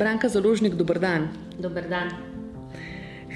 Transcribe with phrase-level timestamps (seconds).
[0.00, 1.26] Branka Založnik, dober dan.
[1.60, 2.08] Dober dan.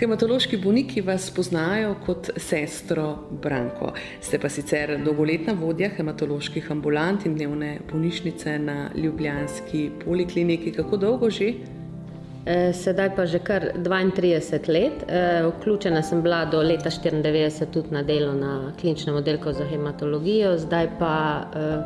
[0.01, 3.05] Hematološki bolniki vas poznajo kot sestro
[3.43, 3.91] Branko.
[4.25, 10.73] Ste pa sicer dolgoletna vodja hematoloških ambulant in dnevne bolnišnice na Ljubljanski polikliniki.
[10.73, 11.51] Kako dolgo že?
[12.47, 15.05] E, sedaj pa že kar 32 let.
[15.05, 20.57] E, vključena sem bila do leta 1994 tudi na delo na kliničnem oddelku za hematologijo,
[20.65, 21.79] zdaj pa e,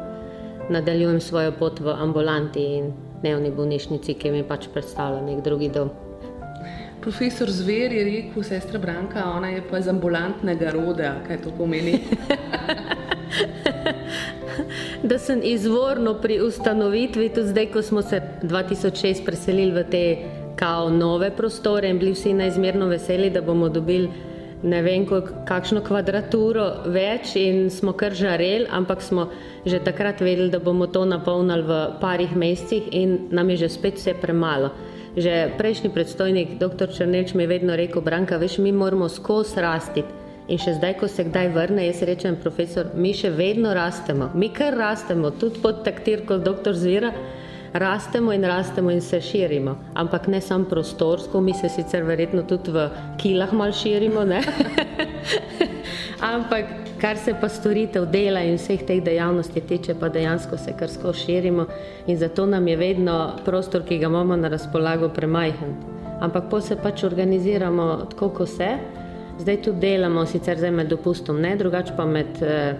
[0.70, 5.90] nadaljujem svojo pot v ambulanti in dnevni bolnišnici, ki mi pač predstavlja nek drugi dom.
[7.00, 11.14] Profesor Zver je rekel, sestra Branka, ona je pa iz ambulantnega roda.
[11.28, 11.98] Kaj to pomeni?
[15.08, 20.02] da sem izvorno pri ustanovitvi, tudi zdaj, ko smo se 2006 preselili v te
[20.58, 24.10] kao nove prostore in bili vsi najzmerno veseli, da bomo dobili
[24.62, 25.06] ne vem,
[25.46, 29.28] kakšno kvadraturo več in smo kar žareli, ampak smo
[29.66, 33.98] že takrat vedeli, da bomo to napolnili v parih mesecih in nam je že spet
[33.98, 34.70] vse premalo.
[35.16, 36.90] Že prejšnji predstojnik, dr.
[36.94, 40.04] Črnelč, mi je vedno rekel, Branka, veš, mi moramo skozi rasti.
[40.48, 44.48] In še zdaj, ko se kdaj vrne, jaz rečem, profesor, mi še vedno rastemo, mi
[44.48, 46.72] kar rastemo, tudi pod taktirko dr.
[46.72, 47.10] Zvira,
[47.72, 49.76] rastemo in rastemo in se širimo.
[49.94, 52.88] Ampak ne samo prostorsko, mi se sicer verjetno tudi v
[53.18, 54.20] kilah mal širimo,
[56.34, 56.64] ampak
[57.00, 61.24] kar se pa storitev dela in vseh teh dejavnosti tiče, pa dejansko se kar skozi
[61.24, 61.66] širimo
[62.06, 65.74] in zato nam je vedno prostor, ki ga imamo na razpolago, premajhen.
[66.20, 68.68] Ampak po se pač organiziramo tako, kot se.
[69.38, 72.74] Zdaj tudi delamo, sicer zdaj med dopustom, ne drugače pa med eh,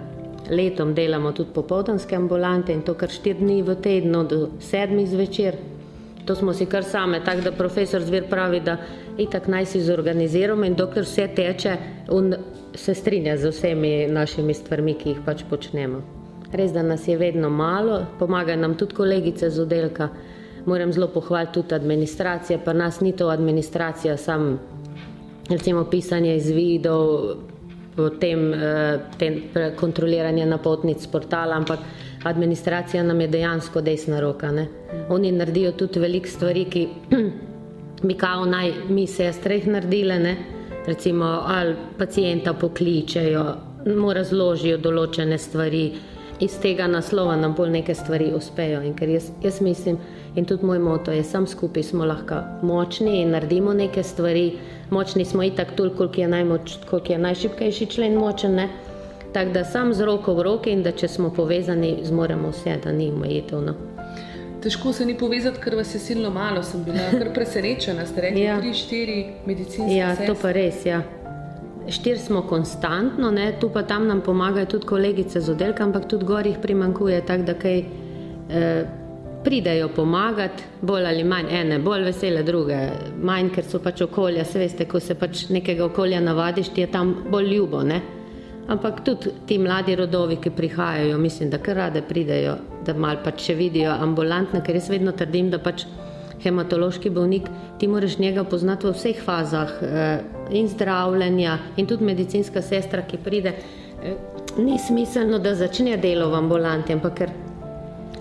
[0.51, 5.57] letom delamo tudi popoldanske ambulante in to kar štiri dni v tednu do sedmih zvečer.
[6.27, 8.77] To smo si kar same, tako da profesor Zvir pravi, da
[9.19, 11.77] itak naj si zorganiziramo in dokler vse teče,
[12.09, 12.35] on
[12.75, 16.03] se strinja z vsemi našimi stvarmi, ki jih pač počnemo.
[16.53, 20.09] Res, da nas je vedno malo, pomagajo nam tudi kolegice z oddelka.
[20.67, 24.59] Moram zelo pohvaliti tudi administracijo, pa nas ni to administracija, sam
[25.49, 27.35] recimo pisanje izvidov,
[27.99, 31.81] potem eh, kontroliranje napotnic portala, ampak
[32.25, 34.53] administracija nam je dejansko desna roka.
[34.53, 34.69] Ne?
[35.11, 36.89] Oni naredijo tudi veliko stvari, ki
[38.07, 40.37] bi kao naj mi sestre jih naredile, ne?
[40.87, 43.45] recimo ali pacijenta pokličejo,
[43.97, 45.83] mu razložijo določene stvari,
[46.41, 48.83] iz tega naslova nam bolj neke stvari uspejo.
[48.83, 49.99] In ker jaz, jaz mislim,
[50.37, 54.53] in tudi moj moto je, sam skupaj smo lahko močni in naredimo neke stvari,
[54.91, 58.69] močni smo itak toliko, koliko je, najmoč, koliko je najšipkejši člen močen, ne?
[59.33, 62.93] tako da sam z roko v roki in da če smo povezani, zmoremo vse, da
[62.93, 63.61] ni omejitev.
[63.61, 63.75] No.
[64.63, 66.63] Težko se ni povezati, ker vas je silno malo.
[66.63, 68.57] Sem bila kar presenečena, ste rekli, ja.
[68.61, 70.33] tri, štiri medicinske ja, sestre.
[70.33, 71.03] To pa res, ja.
[71.89, 73.53] Štiri smo konstantno, ne?
[73.61, 77.43] tu pa tam nam pomagajo tudi kolegice z oddelka, ampak tudi gor jih primankuje, tako
[77.43, 78.85] da kaj eh,
[79.45, 82.77] pridejo pomagati, bolj ali manj ene, bolj vesele druge,
[83.23, 86.91] manj, ker so pač okolja, sve veste, ko se pač nekega okolja navadiš, ti je
[86.93, 87.83] tam bolj ljubo.
[87.83, 88.01] Ne?
[88.69, 93.47] Ampak tudi ti mladi rodovi, ki prihajajo, mislim, da kar rade pridejo, da malo pač
[93.49, 95.87] še vidijo ambulantno, ker jaz vedno trdim, da pač
[96.43, 102.63] hematološki bolnik, ti moraš njega poznati v vseh fazah eh, in zdravljenja in tudi medicinska
[102.63, 103.55] sestra, ki pride.
[104.03, 104.17] Eh,
[104.59, 107.31] ni smiselno, da začne delo v ambulanti, ampak ker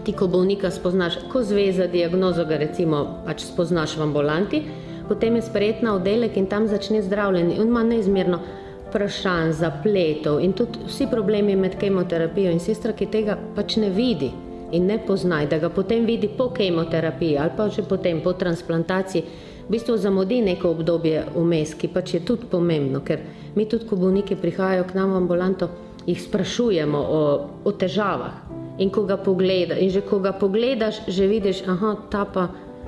[0.06, 4.64] ti, ko bolnika spoznaš, ko zveza diagnozo, ga recimo pač spoznaš v ambulanti,
[5.08, 7.60] potem je sprejet na oddelek in tam začne zdravljenje.
[7.62, 8.40] On ima neizmerno
[8.88, 14.32] vprašanj, zapletov in tudi vsi problemi med kemoterapijo in sestra, ki tega pač ne vidi
[14.72, 19.24] in ne pozna, da ga potem vidi po kemoterapiji ali pa že potem po transplantaciji,
[19.68, 23.20] v bistvu zamudi neko obdobje vmes, ki pač je tudi pomembno, ker
[23.56, 25.70] mi tudi, ko bolniki prihajajo k nam v ambulanto,
[26.08, 27.22] jih sprašujemo o,
[27.64, 28.48] o težavah
[28.80, 32.48] in ko ga pogleda in že ko ga pogledaš, že vidiš, aha, ta pa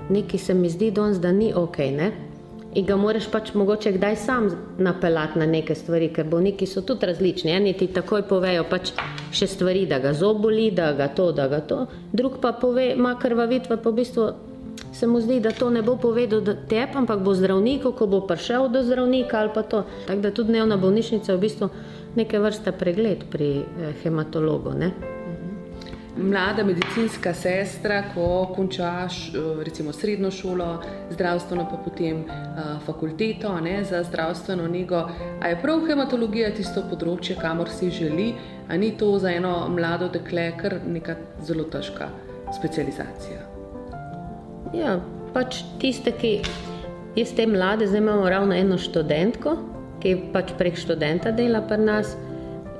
[0.09, 2.28] nekaj se mi zdi danes, da ni ok, ne?
[2.73, 7.05] In ga moraš pač mogoče kdaj sam napeljati na neke stvari, ker bolniki so tudi
[7.05, 7.51] različni.
[7.51, 8.91] Eni ti takoj povejo pač
[9.33, 13.15] še stvari, da ga zoboli, da ga to, da ga to, drug pa pove, ima
[13.19, 14.29] krvavitve, pa v bistvu
[14.93, 18.69] se mu zdi, da to ne bo povedal tebi, ampak bo zdravniku, ko bo prišel
[18.69, 19.83] do zdravnika ali pa to.
[20.07, 21.69] Tako da tudi dnevna bolnišnica je v bistvu
[22.15, 24.73] neke vrste pregled pri eh, hematologu.
[24.77, 25.18] Ne?
[26.17, 30.69] Mlada medicinska sestra, ko končaš eh, recimo srednjo šolo,
[31.11, 35.03] zdravstveno pa potem uh, fakulteto ne, za zdravstveno nego.
[35.41, 38.33] A je prav hematologija tisto področje, kamor si želi,
[38.69, 41.15] a ni to za eno mlado dekle kar neka
[41.45, 42.09] zelo težka
[42.55, 43.45] specializacija?
[44.73, 44.99] Ja,
[45.33, 46.39] pač tiste, ki
[47.17, 49.57] jaz te mlade, zdaj imamo ravno eno študentko,
[49.99, 52.15] ki pač prek študenta dela pri nas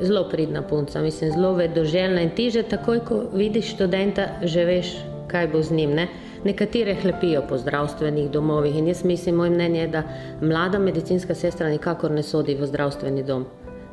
[0.02, 4.96] zelo pridna punca, mislim, zelo vedoželjna in ti že takoj, ko vidiš študenta, že veš,
[5.28, 5.94] kaj bo z njim.
[5.96, 6.08] Ne?
[6.44, 10.04] Nekatere hlepijo po zdravstvenih domovih in jaz mislim, moj mnenje je, da
[10.42, 13.46] mlada medicinska sestra nikakor ne sodi v zdravstveni dom.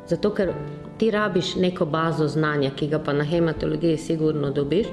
[0.07, 0.53] Zato, ker
[0.97, 4.87] ti rabiš neko bazo znanja, ki ga pa na hematologiji sigurno dobiš,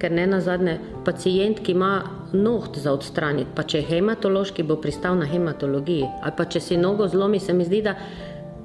[0.00, 2.02] ker ne na zadnje, pacijent, ki ima
[2.32, 6.06] noht za odstraniti, pa če je hematološki, bo pristal na hematologiji.
[6.22, 7.96] Ali pa če si nogo zlomi, se mi zdi, da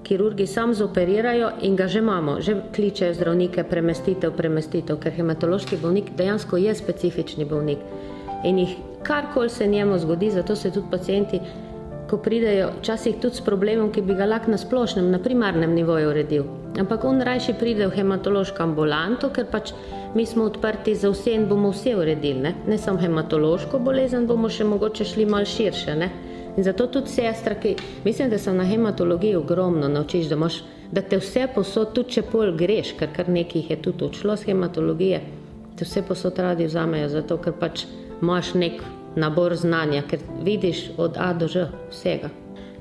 [0.05, 6.11] kirurgi sam zoperirajo in ga že imamo, že kličejo zdravnike, premestitev, premestitev, ker hematološki bolnik
[6.17, 7.81] dejansko je specifični bolnik
[8.45, 11.39] in jih karkoli se njemu zgodi, zato se tudi pacijenti,
[12.09, 16.09] ko pridejo, včasih tudi s problemom, ki bi ga lahko na splošnem, na primarnem nivoju
[16.09, 16.43] uredil.
[16.79, 19.73] Ampak on rajši pride v hematološko ambulanto, ker pač
[20.15, 24.49] mi smo odprti za vse in bomo vse uredili, ne, ne samo hematološko bolezen, bomo
[24.49, 25.95] še mogoče šli mal širše.
[25.95, 26.11] Ne?
[26.57, 30.61] In zato tudi sestra, ki mislim, da se na hematologiji ogromno naučiš, da, moš,
[30.91, 34.51] da te vse posod, tudi če pol greš, ker kar nekaj je tudi odšlo z
[34.51, 35.21] hematologije,
[35.75, 37.85] te vse posod radi vzamejo, zato ker pač
[38.21, 38.79] imaš nek
[39.15, 42.31] nabor znanja, ker vidiš od A do Ž vsega.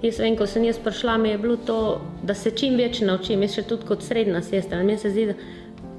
[0.04, 3.42] Jaz vem, ko sem jaz prišla, mi je bilo to, da se čim več naučim,
[3.42, 4.82] jaz še tudi kot srednja sestra.
[4.84, 5.34] Meni se zdi, da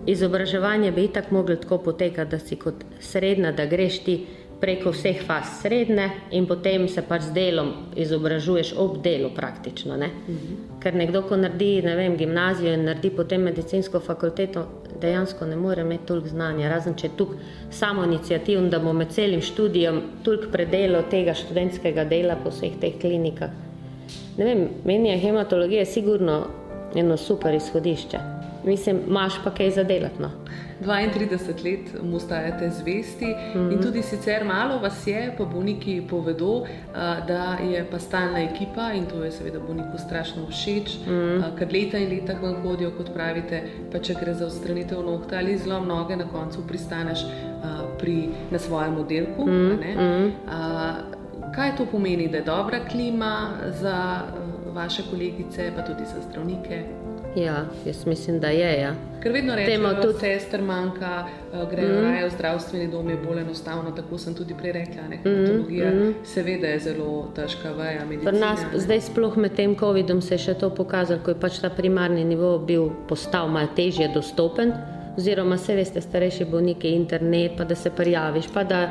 [0.06, 4.20] izobraževanje bi itak moglo tako potekati, da si kot srednja, da greš ti
[4.60, 9.98] preko vseh faz srednje in potem se pač z delom izobražuješ ob delu praktično.
[9.98, 10.10] Ne?
[10.28, 10.80] Mhm.
[10.80, 14.66] Ker nekdo, ko naredi ne vem, gimnazijo in naredi potem medicinsko fakulteto,
[15.02, 17.38] dejansko ne more imeti toliko znanja, razen če je tukaj
[17.70, 23.00] samo inicijativno, da bo med celim študijem toliko predelo tega študentskega dela po vseh teh
[23.02, 23.50] klinikah.
[24.38, 26.44] Ne vem, meni je hematologija sigurno
[26.96, 28.35] eno super izhodišče.
[28.66, 30.22] Mislim, imaš pa kaj zadelati.
[30.22, 30.32] No?
[30.82, 33.74] 32 let mu stajate zvesti mm -hmm.
[33.74, 36.66] in tudi sicer malo vas je, pa bolniki povedo,
[37.28, 41.58] da je pa stalna ekipa in to je seveda bolniku strašno všeč, mm -hmm.
[41.58, 45.58] ker leta in leta vam hodijo, kot pravite, pa če gre za odstranitev nohta ali
[45.58, 47.20] zelo mnoge, na koncu pristaneš
[48.00, 49.46] pri, na svojem oddelku.
[49.46, 50.32] Mm -hmm.
[51.56, 53.50] Kaj to pomeni, da je dobra klima
[53.82, 54.22] za
[54.74, 56.84] vaše kolegice, pa tudi za zdravnike?
[57.36, 58.82] Ja, jaz mislim, da je.
[58.82, 58.96] Ja.
[59.24, 62.04] Ker vedno rečemo, da tudi sester manjka, uh, grejo mm.
[62.04, 63.92] raje v zdravstveni dom, je bolj enostavno.
[63.92, 65.04] Tako sem tudi prej rekla.
[65.24, 66.14] Hematologija mm.
[66.24, 68.40] seveda je zelo težka veja medicine.
[68.40, 71.70] Nas, zdaj, sploh med tem COVID-om, se je še to pokazalo, ko je pač ta
[71.70, 74.72] primarni nivo bil postal malo težje dostopen.
[75.18, 78.54] Oziroma, vse veste, starejši bolniki, internet, pa da se prijaviš.
[78.54, 78.86] Pa da,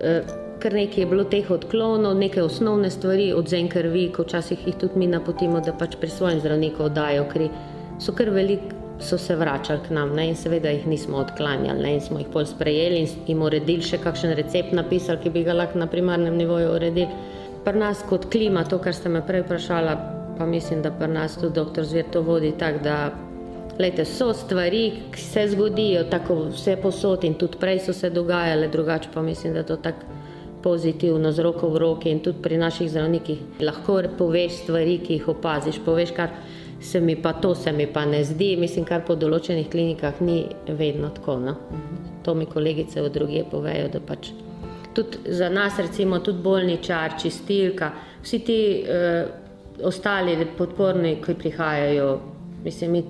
[0.00, 4.78] uh, Ker nekaj je bilo teh odklonov, neke osnovne stvari, odzem krvi, ko včasih jih
[4.80, 7.50] tudi mi napotimo, da pač pri svojem zdravniku oddajo kri
[7.98, 10.28] so kar veliko so se vračali k nam ne?
[10.28, 11.94] in seveda jih nismo odklanjali ne?
[11.94, 15.54] in smo jih pol sprejeli in jim uredili še kakšen recept napisali, ki bi ga
[15.54, 17.08] lahko na primarnem nivoju uredili.
[17.64, 19.94] Pri nas kot klima, to, kar ste me prej vprašala,
[20.38, 22.96] pa mislim, da pri nas tudi doktor Zver to vodi tako, da
[23.78, 24.82] lejte, so stvari,
[25.12, 29.54] ki se zgodijo tako vse posod in tudi prej so se dogajale, drugače pa mislim,
[29.54, 30.13] da to tako
[30.64, 35.28] pozitivno z roko v roki in tudi pri naših zdravnikih lahko poveš stvari, ki jih
[35.28, 36.30] opaziš, poveš kar
[36.80, 40.44] se mi pa to se mi pa ne zdi, mislim, kar po določenih klinikah ni
[40.68, 41.38] vedno tako.
[41.40, 41.54] No?
[42.24, 44.32] To mi kolegice v druge povejo, da pač
[44.94, 47.90] tudi za nas, recimo, tudi bolničar, čistilka,
[48.22, 49.26] vsi ti eh,
[49.82, 52.20] ostali podporni, ki prihajajo,
[52.64, 53.04] mislim, mi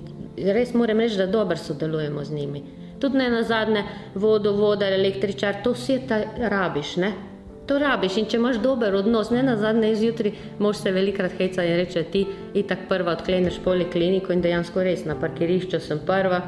[0.51, 2.63] res moram reči, da dobro sodelujemo z njimi.
[2.99, 3.83] Tudi ne na zadnje,
[4.15, 7.13] vodo, voda, električar, to vse ta rabiš, ne?
[7.65, 11.63] To rabiš in če imaš dober odnos, ne na zadnje izjutri, moš se velikrat heca
[11.65, 16.43] in reče ti, itak prva odkleneš polikliniko in dejansko res na parkirišču sem prva,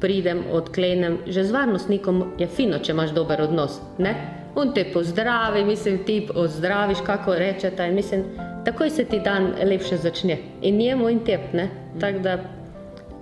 [0.00, 4.14] pridem, odklenem, že z varnostnikom je fino, če imaš dober odnos, ne?
[4.56, 8.24] On te pozdravi, mislim, ti ozdraviš, kako rečete mislim,
[8.64, 11.20] takoj se ti dan lepše začne in njemu in
[11.52, 11.68] ne?
[12.00, 12.38] Tako da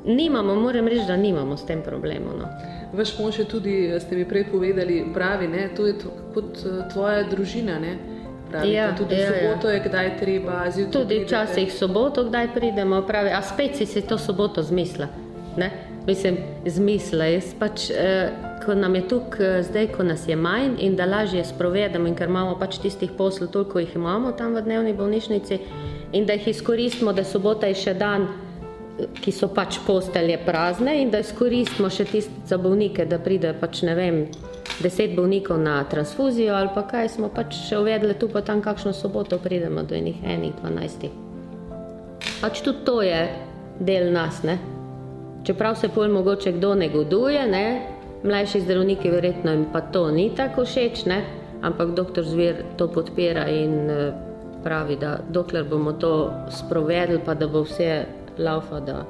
[0.06, 2.48] nimamo, moram reči, da nimamo s tem problemom, no.
[2.92, 6.88] Vaš mož je tudi, ste mi prej povedali, pravi, ne, to je to, kot eh,
[6.92, 7.78] tvoja družina.
[7.78, 7.98] Ne?
[8.50, 9.74] Pravi, ja, tudi ja, soboto ja.
[9.74, 10.92] je, kdaj treba zjutraj.
[10.92, 15.06] Tudi včasih soboto, kdaj pridemo, pravi, a spet si se to soboto zmisla.
[15.56, 15.70] Ne?
[16.06, 17.30] Mislim, zmisla.
[17.30, 18.30] Jaz pač, eh,
[18.64, 22.14] ko nam je tukaj, eh, zdaj, ko nas je manj in da lažje sprovedemo, in
[22.14, 25.58] ker imamo pač tistih poslov, toliko jih imamo tam v dnevni bolnišnici,
[26.12, 28.28] in da jih izkoristimo, da sobota je še dan
[29.20, 33.82] ki so pač postelje prazne in da izkoristimo še tiste za bolnike, da pride pač
[33.86, 34.20] ne vem,
[34.82, 38.92] deset bolnikov na transfuzijo ali pa kaj smo pač še uvedli tu pa tam kakšno
[38.96, 41.10] soboto pridemo do enih enih, dvanajstih.
[42.40, 43.20] Pač tudi to je
[43.80, 44.58] del nas, ne.
[45.44, 47.66] Čeprav se pol mogoče kdo negoduje, ne,
[48.24, 51.22] mlajši zdravniki verjetno jim pa to ni tako všeč, ne,
[51.62, 53.88] ampak doktor Zvir to podpira in
[54.64, 58.04] pravi, da dokler bomo to sprovedli, pa da bo vse
[58.40, 59.04] laufa, da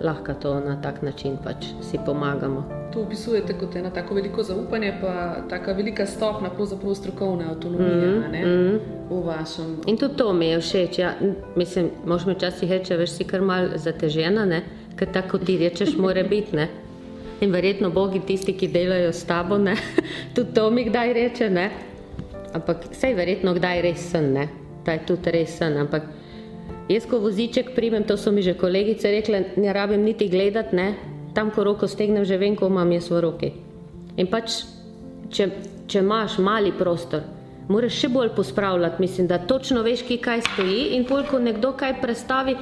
[0.00, 2.64] lahko to na tak način pač si pomagamo.
[2.92, 6.50] To opisujete kot eno tako veliko zaupanje, pa tako velika stopna
[6.94, 8.30] strokovne avtonomije mm -hmm.
[8.32, 8.76] ne, Mhm.
[9.10, 9.76] v vašem.
[9.86, 10.98] In tudi to mi je všeč.
[10.98, 11.12] Ja.
[11.56, 14.62] Mislim, mož mi včasih reče, veš si kar mal zatežena, ne?
[14.96, 16.56] ker tako ti rečeš, mora biti.
[16.56, 16.68] Ne?
[17.40, 19.76] In verjetno bogi tisti, ki delajo s tabo, ne?
[20.34, 21.50] tudi to mi kdaj reče.
[21.50, 21.70] Ne?
[22.52, 24.48] Ampak sej verjetno kdaj res sen, ne?
[24.84, 25.76] da je tudi res sen.
[25.76, 26.02] Ampak
[26.90, 30.94] jaz, ko voziček primem, to so mi že kolegice rekle, ne rabim niti gledati, ne?
[31.34, 33.50] tam, ko roko stegnem, že vem, ko imam jaz v roki.
[34.18, 34.64] In pač,
[35.30, 35.46] če,
[35.86, 37.22] če imaš mali prostor,
[37.70, 41.70] moraš še bolj pospravljati, mislim, da točno veš, kje kaj stoji in pol, ko nekdo
[41.78, 42.56] kaj prestavi,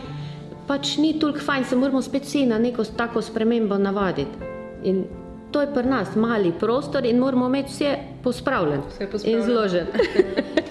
[0.69, 4.53] pač ni toliko fajn, se moramo spet vsi na neko tako spremembo navaditi.
[4.85, 5.07] In
[5.51, 9.45] to je pri nas mali prostor in moramo imeti vse pospravljeno Vse in pospravljeno.
[9.45, 9.91] zloženo.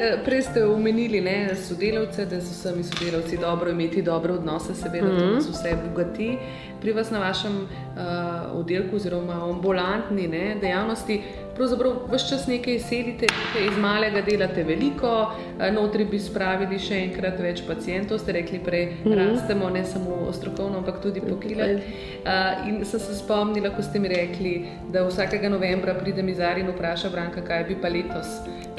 [0.00, 5.06] Eh, Prej ste omenili ne, sodelavce, da so vsemi sodelavci dobro imeti dobre odnose, seveda
[5.06, 5.18] mm -hmm.
[5.18, 6.38] to nas vse bogati.
[6.80, 11.22] Pri vas na vašem uh, oddelku oziroma ambulantni ne, dejavnosti
[11.56, 16.94] pravzaprav vse čas nekaj sedite, nekaj iz malega delate veliko, uh, notri bi spravili še
[16.94, 19.16] enkrat več pacijentov, ste rekli prej, mm -hmm.
[19.16, 21.70] rastemo ne samo strokovno, ampak tudi po kilah.
[21.70, 26.68] Uh, in sem se spomnila, ko ste mi rekli, da vsakega novembra pride mizar in
[26.86, 28.26] vpraša Branka, kaj bi pa letos.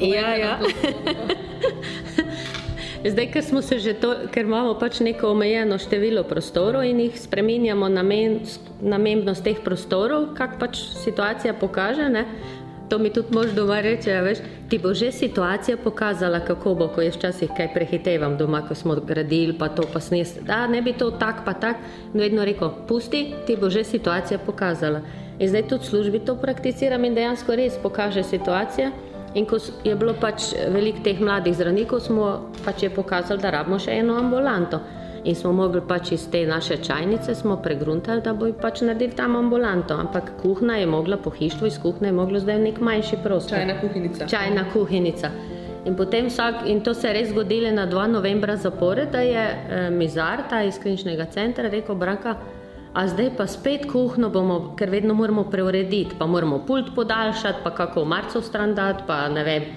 [0.00, 0.58] Povejte ja.
[0.58, 1.34] zgodbo.
[3.12, 7.20] Zdaj, ker, smo se že to, ker imamo pač neko omejeno število prostorov in jih
[7.20, 8.40] spremenjamo namen,
[8.80, 12.08] namembnost teh prostorov, kak pač situacija pokaže.
[12.08, 12.24] Ne?
[12.88, 14.40] To mi tudi mož doma reče, a veš,
[14.72, 18.96] ti bo že situacija pokazala, kako bo, ko jaz včasih kaj prehitevam doma, ko smo
[18.96, 21.76] gradili, pa to pa snes, da ne bi to tak pa tak.
[22.14, 25.04] In vedno rekel, pusti, ti bo že situacija pokazala.
[25.38, 28.90] In zdaj tudi v službi to prakticiram in dejansko res pokaže situacija.
[29.34, 33.78] In ko je bilo pač veliko teh mladih zdravnikov, smo pač je pokazali, da rabimo
[33.78, 34.80] še eno ambulanto.
[35.24, 39.36] In smo mogli pač iz te naše čajnice smo pregruntali, da bojo pač naredili tam
[39.36, 39.94] ambulanto.
[39.94, 43.58] Ampak kuhna je mogla po hištvu, iz kuhne je moglo zdaj v nek manjši prostor.
[43.58, 44.26] Čajna kuhinjica.
[44.26, 45.30] Čajna kuhinjica.
[45.84, 49.44] In, potem vsak, in to se je res zgodilo na 2 novembra zapored, da je
[49.44, 52.36] eh, Mizar, ta iz kliničnega centra, rekel: Branka,
[52.92, 57.74] a zdaj pa spet kuhno bomo, ker vedno moramo preurediti, pa moramo pult podaljšati, pa
[57.74, 59.68] kako v marcu stran dati, pa ne vem.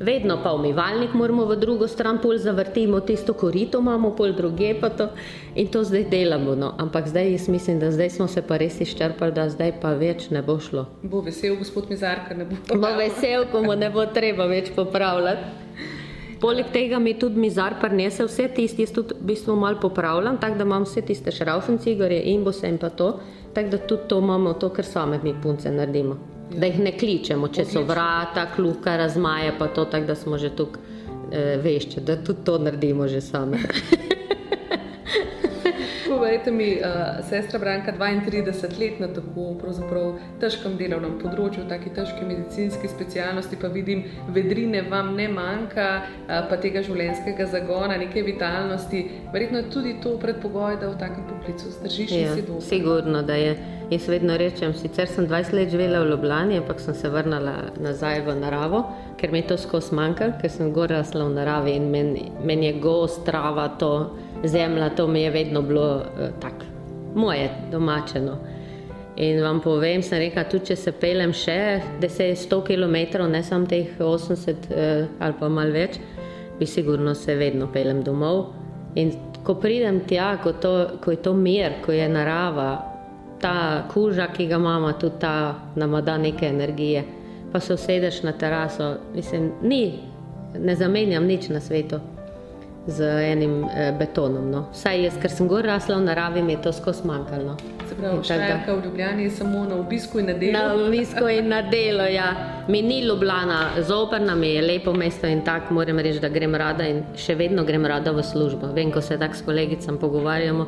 [0.00, 4.88] Vedno pa umivalnik moramo v drugo stran, pol zavrtimo tisto korito, imamo pol druge pa
[4.88, 5.10] to
[5.54, 6.54] in to zdaj delamo.
[6.54, 6.72] No.
[6.78, 10.30] Ampak zdaj jaz mislim, da zdaj smo se pa res izčrpali, da zdaj pa več
[10.30, 10.86] ne bo šlo.
[11.02, 14.72] Bo vesel gospod Mizar, ker ne bo Bo vesel, ko mu ne bo treba več
[14.72, 15.68] popravljati.
[16.40, 20.56] Poleg tega mi tudi mizar prinese vse tisto, jaz tudi v bistvu malo popravljam, tako
[20.56, 23.10] da imam vse tiste šraufen cigarje in bose in pa to,
[23.54, 26.16] tako da tudi to imamo, to, kar same mi punce naredimo.
[26.56, 30.50] Da jih ne kličemo, če so vrata, kluka, razmaje pa to, tako da smo že
[30.56, 30.82] tukaj
[31.30, 33.60] e, vešče, da tudi to naredimo že same.
[36.10, 42.88] Povejte mi, uh, sestra Branka, 32 let na tako težkem delovnem področju, taki težki medicinski
[42.90, 44.02] specialnosti, pa vidim,
[44.34, 49.04] vedrine vam ne manjka, uh, pa tega življenjskega zagona, neke vitalnosti.
[49.30, 52.64] Verjetno je tudi to predpogoj, da v takem poklicu zdržiš in Ja, si dober.
[52.66, 53.54] sigurno, da je.
[53.90, 58.20] Jaz vedno rečem, sicer sem 20 let živela v Ljubljani, ampak sem se vrnila nazaj
[58.26, 58.84] v naravo,
[59.18, 62.68] ker mi je to skozi manjkalo, ker sem gor rasla v naravi in meni, meni
[62.70, 63.90] je gost, trava, to
[64.44, 66.64] zemlja, to mi je vedno bilo eh, tako
[67.14, 68.36] moje, domačeno.
[69.16, 73.98] In vam povem, sem rekla, tudi če se pelem še 10-100 km, ne samo teh
[73.98, 75.98] 80 eh, ali pa malo več,
[76.58, 78.46] bi sigurno se vedno pelem domov.
[78.94, 79.12] In
[79.44, 82.70] ko pridem tja, ko, to, ko je to mir, ko je narava,
[83.40, 85.34] ta kuža, ki ga imamo, tudi ta
[85.76, 87.04] nama da neke energije,
[87.52, 89.82] pa se usedeš na teraso, mislim, ni,
[90.58, 92.00] ne zamenjam nič na svetu
[92.86, 93.00] z
[93.32, 94.50] enim eh, betonom.
[94.50, 94.64] No.
[94.72, 97.44] Vsaj jaz, ker sem gor rasla v naravi, mi je to skozi manjkalo.
[97.44, 97.56] No.
[97.88, 100.52] Se pravi, Štajerka v Ljubljani je samo na obisku in na delu.
[100.52, 102.30] Na obisko in na delo, ja.
[102.68, 106.86] Mi ni Ljubljana, zoprna mi je lepo mesto in tako moram reči, da grem rada
[106.88, 108.72] in še vedno grem rada v službo.
[108.74, 110.66] Vem, ko se tako s kolegicam pogovarjamo,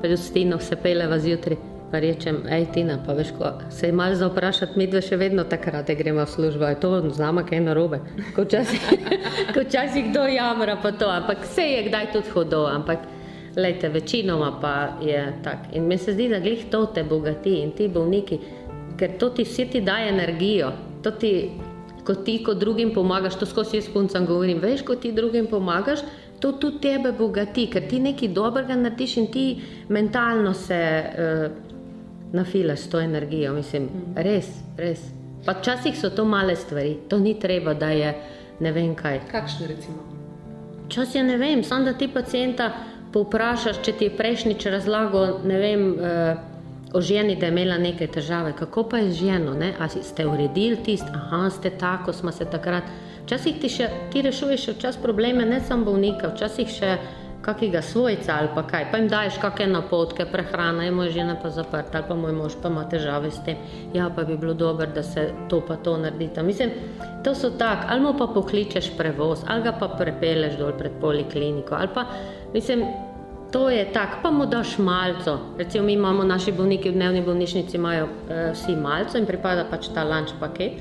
[0.00, 1.69] pa tudi s Tino se peleva zjutraj.
[1.90, 5.16] Pa rečem, hej, Tina, pa veš, ko se je malo za vprašati, mi dve še
[5.18, 7.98] vedno takrat gremo v službo, je to z nama kaj narobe.
[8.36, 8.84] Ko včasih
[9.54, 13.08] ko včasih kdo jamra, pa to, ampak vse je kdaj tudi hodo, ampak
[13.56, 15.64] Lejte, večinoma pa je tako.
[15.72, 18.38] In mi se zdi, da glih to te bogati in ti bolniki,
[18.96, 20.72] ker to ti vsi ti daje energijo.
[21.02, 21.50] To ti,
[22.04, 26.04] ko ti kot drugim pomagaš, to skozi jaz puncam govorim, veš, ko ti drugim pomagaš,
[26.40, 29.44] to tudi tebe bogati, ker ti nekaj dobrega narediš in ti
[29.88, 31.50] mentalno se uh,
[32.32, 33.54] nafilaš to energijo.
[33.54, 35.00] Mislim, res, res.
[35.46, 38.14] Pa včasih so to male stvari, to ni treba, da je
[38.60, 39.20] ne vem kaj.
[39.30, 40.04] Kakšne recimo?
[40.88, 42.72] Čas je ne vem, samo da ti pacijenta
[43.12, 46.50] povprašaš, če ti je prejšnjič razlagal, ne vem, uh,
[46.92, 49.72] o ženi, da je imela neke težave, kako pa je z ženo, ne?
[49.78, 52.84] a ste uredili tist, aha, ste tako, smo se takrat.
[53.24, 56.96] Včasih ti, še, ti rešuješ še včas probleme, ne samo bolnika, včasih še
[57.42, 61.50] kakega svojca ali pa kaj, pa jim daješ kakšne napotke, prehrana je moja žena pa
[61.50, 63.56] zaprta ali pa moj mož pa ima težave s tem,
[63.94, 66.42] ja pa bi bilo dobro, da se to pa to naredita.
[66.42, 66.70] Mislim,
[67.24, 71.74] to so tak, ali mu pa pokličeš prevoz, ali ga pa prepeleš dol pred polikliniko,
[71.74, 72.04] ali pa,
[72.54, 72.84] mislim,
[73.52, 75.38] to je tak, pa mu daš malco.
[75.58, 79.88] Recimo mi imamo naši bolniki v dnevni bolnišnici, imajo uh, vsi malco in pripada pač
[79.94, 80.78] ta lunch paket.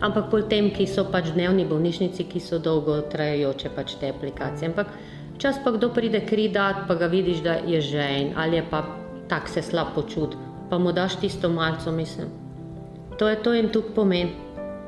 [0.00, 4.70] Ampak pol tem, ki so pač dnevni bolnišnici, ki so dolgo trajajoče pač te aplikacije.
[4.70, 4.92] Ampak
[5.38, 8.82] Čas pa kdo pride kri dat, pa ga vidiš, da je žen ali je pa
[9.28, 10.34] tak se slab počut,
[10.70, 12.28] pa mu daš tisto malco, mislim.
[13.18, 14.28] To je to in tu pomen,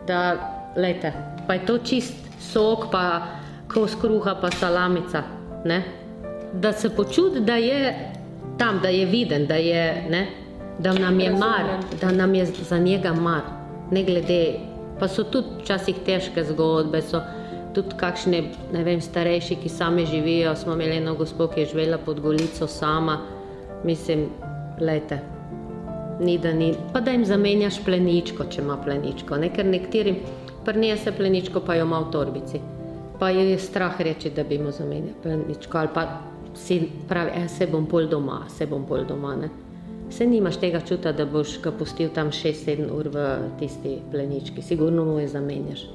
[0.06, 0.38] da,
[0.76, 1.12] lejte,
[1.46, 3.22] pa je to čist sok, pa
[3.68, 5.22] kos kruha, pa salamica,
[5.64, 5.82] ne?
[6.52, 8.12] Da se počut, da je
[8.58, 10.26] tam, da je viden, da je, ne?
[10.78, 13.42] Da nam je mar, da nam je za njega mar,
[13.90, 14.54] ne glede,
[14.98, 17.20] pa so tudi včasih težke zgodbe, so,
[17.74, 20.54] tudi kakšne vem, starejši, ki sami živijo.
[20.56, 23.18] Smo imeli eno gospod, ki je živela pod Golico sama,
[23.84, 24.26] mislim,
[24.80, 25.20] lete.
[26.20, 29.36] Ni da ni, pa da jim zamenjaš pleničko, če ima pleničko.
[29.40, 29.48] Ne?
[29.54, 30.18] Ker nekaterim
[30.64, 32.60] prnije se pleničko, pa jo ima v torbici.
[33.20, 35.78] Pa je strah reči, da bi mu zamenjal pleničko.
[35.78, 36.06] Ali pa
[36.54, 39.36] si pravi, e, se bom pol doma, se bom pol doma.
[39.36, 39.48] Ne?
[40.10, 43.26] Se nimaš tega čuta, da boš ga pustil tam 6-7 ur v
[43.58, 45.86] tisti plenički, sigurno mu je zamenjaš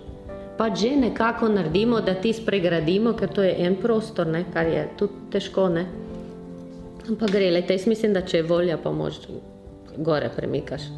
[0.58, 4.88] pa že nekako naredimo, da ti spregradimo, ker to je en prostor, ne, kar je
[4.98, 5.70] tudi težko.
[5.70, 5.86] Ne.
[7.10, 9.20] Ampak gre, le, jaz mislim, da če je volja, pa mož
[9.98, 10.90] gore premikaš.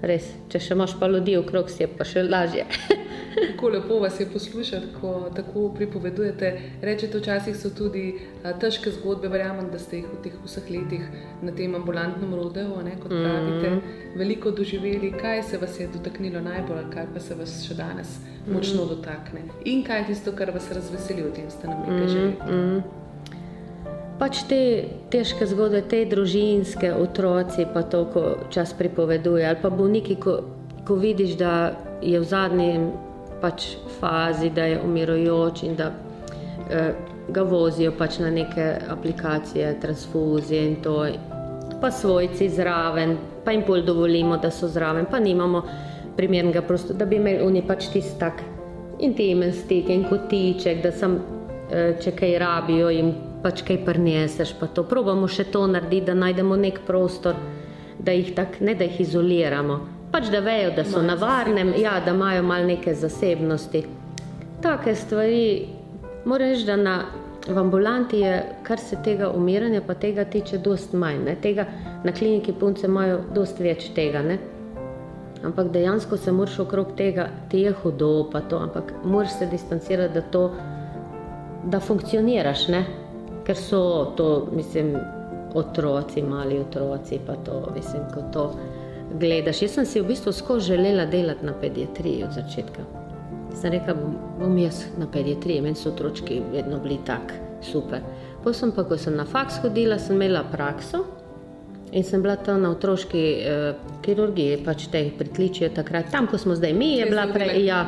[0.00, 2.64] Res, če še imaš pa ljudi okrog, si je pa še lažje.
[3.34, 6.50] Kako lepo vas je poslušati, ko tako pripovedujete.
[6.82, 8.04] Rečete, včasih so tudi
[8.42, 11.04] a, težke zgodbe, verjamem, da ste jih v teh vseh letih
[11.44, 14.16] na tem ambulantnem rodeu, kot pravite, mm.
[14.18, 15.12] veliko doživeli.
[15.20, 18.54] Kaj se vas je dotaknilo najbolj, kaj pa se vas še danes mm.
[18.56, 19.44] močno dotakne?
[19.68, 22.10] In kaj je tisto, kar vas razveseli, o tem ste nam nekaj mm.
[22.10, 22.56] že rekli?
[22.56, 23.00] Mm
[24.20, 24.60] pač te
[25.08, 30.36] težke zgodbe, te družinske otroci, pa to, ko čas pripoveduje, ali pa bolniki, ko,
[30.84, 31.72] ko vidiš, da
[32.04, 32.68] je v zadnji
[33.40, 35.88] pač fazi, da je umirujoč in da
[36.68, 36.92] eh,
[37.32, 40.98] ga vozijo pač na neke aplikacije, transfuzije in to,
[41.80, 45.64] pa svojci zraven, pa jim bolj dovolimo, da so zraven, pa nimamo
[46.18, 48.44] primernega prostora, da bi imeli oni pač tisti tak
[49.00, 51.16] intimen stik in kotiček, da sem,
[51.72, 56.14] eh, če kaj rabijo, jim pač kaj prneseš, pa to probamo še to narediti, da
[56.14, 57.38] najdemo nek prostor,
[57.98, 59.80] da jih tako ne da jih izoliramo.
[60.10, 63.84] Pač da vejo, da so na varnem, ja, da imajo malo neke zasebnosti.
[64.60, 65.42] Take stvari,
[66.24, 66.96] moram reči, da na,
[67.46, 68.32] v ambulanti je,
[68.66, 71.22] kar se tega umiranja, pa tega tiče, dosti manj.
[71.28, 71.36] Ne?
[71.40, 71.66] Tega
[72.04, 74.24] na kliniki punce imajo dosti več tega.
[74.26, 74.40] Ne?
[75.46, 80.14] Ampak dejansko se moraš okrog tega, ti je hudo, pa to, ampak moraš se distancirati,
[80.18, 80.50] da to,
[81.70, 82.66] da funkcioniraš.
[82.74, 82.82] Ne?
[83.50, 84.96] Ker so to, mislim,
[85.54, 88.58] otroci, mali otroci, pa to, mislim, ko to
[89.18, 89.62] gledaš.
[89.62, 92.84] Jaz sem si v bistvu skozi želela delati na pediatriji od začetka.
[93.60, 93.96] Sem rekla,
[94.38, 98.06] bom jaz na pediatriji, meni so otročki vedno bili tako super.
[98.44, 101.04] Potem pa, ko sem na faks hodila, sem imela prakso
[101.92, 106.54] in sem bila tam na otroški eh, kirurgiji, pač te pritličijo takrat, tam, ko smo
[106.54, 107.64] zdaj mi, je bila prej.
[107.66, 107.82] Ja,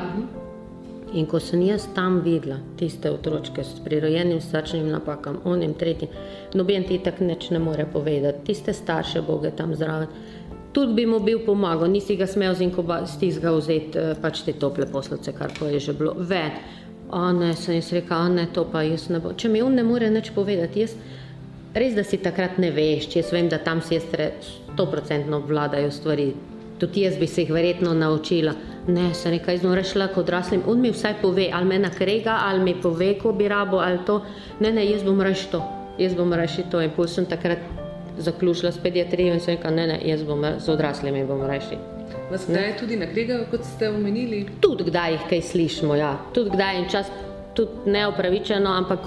[1.12, 6.08] In ko sem jaz tam videla tiste otroke s prirojenim srčnim napakam, onim tretjim,
[6.54, 10.08] noben ti tako neč ne more povedati, tiste starše boge tam zraven.
[10.72, 14.86] Tudi bi mu bil pomagal, nisi ga smel z inkubacij vzeti, eh, pač te tople
[14.86, 16.14] poslovce, kar pa je že bilo.
[16.16, 16.50] Ve,
[17.10, 19.34] a ne, sem jaz rekel, a ne, to pa jaz ne bo.
[19.36, 20.96] Če mi on ne more nič povedati, jaz,
[21.74, 24.32] res da si takrat ne veš, jaz vem, da tam sestre
[24.76, 26.32] 100% vladajo stvari,
[26.82, 28.52] tudi jaz bi se jih verjetno naučila.
[28.86, 30.62] Ne, se nekaj znore šla kot odraslim.
[30.66, 34.24] On mi vsaj pove, ali me nakrega, ali mi pove, ko bi rabo, ali to.
[34.60, 35.62] Ne, ne, jaz bom reči to,
[35.98, 36.80] jaz bom reči to.
[36.82, 37.58] In potem sem takrat
[38.18, 41.78] zaključila s pediatrijo in sem rekla, ne, ne, jaz bom z odraslimi bom reči.
[42.30, 44.46] Vas kdaj tudi nakrega, kot ste omenili?
[44.60, 46.16] Tudi kdaj jih kaj slišimo, ja.
[46.34, 47.12] Tudi kdaj in čas
[47.54, 49.06] tudi neopravičeno, ampak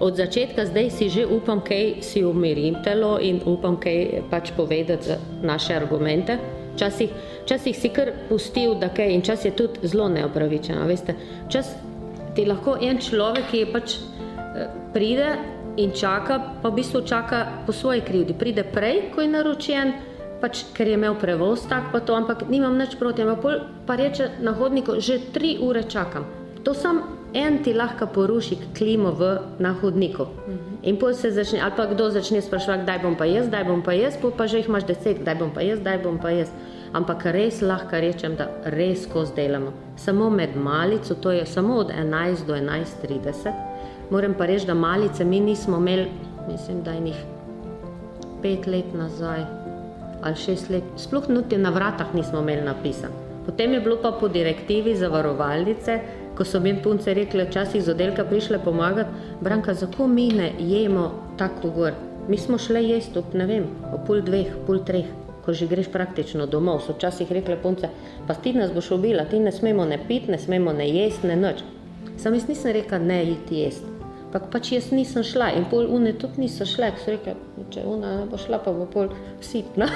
[0.00, 5.16] od začetka zdaj si že upam, kaj si umirim telo in upam, kaj pač povedati
[5.42, 6.38] naše argumente.
[6.74, 7.10] Včasih,
[7.44, 10.86] včasih si kar pustil, da kaj in čas je tudi zelo neopravičeno.
[10.90, 11.14] Veste,
[11.48, 11.70] čas
[12.34, 15.28] ti lahko en človek, ki je pač eh, pride
[15.76, 18.34] in čaka, pa v bistvu čaka po svoji krivdi.
[18.34, 19.94] Pride prej, ko je naročen,
[20.42, 23.22] pač, ker je imel prevoz tak, pa to, ampak nimam nič proti.
[23.22, 26.26] Ampak pol pa reče na hodniku, že tri ure čakam.
[26.66, 27.02] To sam
[27.34, 30.26] en ti lahko poruši klimo v, na hodniku.
[30.26, 30.73] -huh.
[30.84, 33.80] In pol se začne, ali pa kdo začne sprašovati, kdaj bom pa jaz, kdaj bom
[33.80, 36.30] pa jaz, pol pa že jih imaš deset, kdaj bom pa jaz, kdaj bom pa
[36.36, 36.52] jaz.
[36.92, 39.72] Ampak res lahko rečem, da res ko zdelamo.
[39.96, 44.12] Samo med malico, to je samo od 11 do 11.30.
[44.12, 46.10] Moram pa reči, da malice mi nismo imeli,
[46.48, 47.18] mislim, da jih
[48.44, 49.44] pet let nazaj
[50.24, 53.10] ali šest let, sploh niti na vratah nismo imeli napisan.
[53.44, 55.98] Potem je bilo pa po direktivi zavarovalnice,
[56.36, 61.10] ko so mi punce rekli, včasih z oddelka prišle pomagati, Branka, zakaj mi ne jemo
[61.38, 61.92] tako gor?
[62.28, 65.06] Mi smo šli jesti ob ne vem, ob pol dveh, pol treh,
[65.44, 66.80] ko že greš praktično domov.
[66.80, 67.90] So včasih rekli punce,
[68.26, 71.36] pa ti nas boš ubila, ti ne smemo ne piti, ne smemo ne jesti, ne
[71.36, 71.62] noč.
[72.16, 73.92] Sam jaz nisem rekel, ne iti jesti.
[74.32, 77.36] Pa pač jaz nisem šla in pol une tudi niso šle, ker so rekli,
[77.70, 79.12] če una ne bo šla, pa bo pol
[79.44, 79.86] sitna.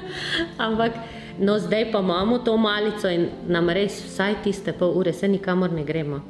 [0.66, 1.00] Ampak
[1.38, 5.72] No, zdaj pa imamo to malico in nam res vsaj tiste pol ure, se nikamor
[5.72, 6.20] ne gremo.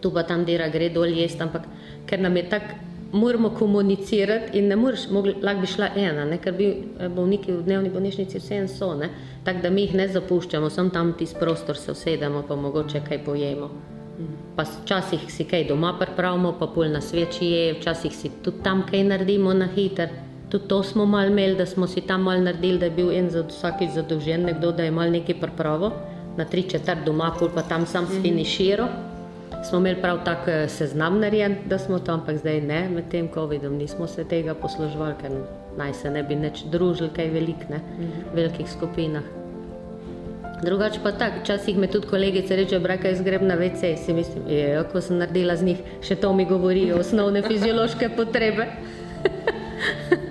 [0.00, 1.66] Tu pa tam dela, gre dol jesti, ampak
[2.06, 2.74] ker nam je tako,
[3.14, 5.06] moramo komunicirati in ne moreš,
[5.42, 6.38] lahko bi šla ena, ne?
[6.38, 8.90] ker bi eh, bolniki v dnevni bolnišnici vse en so,
[9.44, 13.24] tako da mi jih ne zapuščamo, sem tam tisti prostor, se usedemo, pa mogoče kaj
[13.24, 13.70] pojemo.
[14.56, 18.82] Pa včasih si kaj doma pripravimo, pa pol na sveči je, včasih si tudi tam
[18.90, 20.10] kaj naredimo na hiter.
[20.54, 23.30] Tudi to smo mal imeli, da smo si tam mal naredili, da je bil en
[23.30, 25.90] za vsakič zadolžen nekdo, da je mal nekaj pripravo,
[26.36, 28.86] na tri četrt doma, pol pa tam sam spiniširo.
[29.68, 33.28] Smo imeli prav tak eh, seznam narejen, da smo tam, ampak zdaj ne, med tem
[33.34, 35.34] COVID-om nismo se tega posluževali, ker
[35.78, 37.80] naj se ne bi neč družili kaj velik, ne,
[38.30, 39.26] v velikih skupinah.
[40.62, 44.46] Drugače pa tako, včasih me tudi kolegice reče, braka, jaz grem na WC, si mislim,
[44.48, 48.70] je, ko sem naredila z njih, še to mi govorijo, osnovne fiziološke potrebe.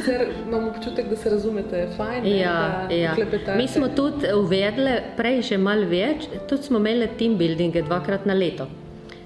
[0.00, 2.26] Sicer imamo občutek, da se razumete, fajn.
[2.26, 3.14] Ja, ne, ja.
[3.56, 8.34] Mi smo tudi uvedli, prej že malo več, tudi smo imeli team buildinge dvakrat na
[8.34, 8.66] leto.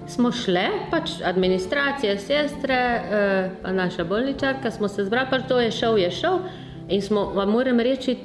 [0.07, 5.71] Smo šli, pač administracija, sestre, eh, pa naša bolničarka, smo se zbrali, pač to je
[5.71, 6.39] šel, je šel.
[6.89, 8.17] In smo, vam moram reči,